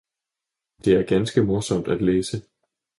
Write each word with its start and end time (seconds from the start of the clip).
Det 0.85 0.93
er 0.93 1.03
ganske 1.07 1.43
morsomt 1.43 1.87
at 1.87 2.01
læse! 2.01 2.41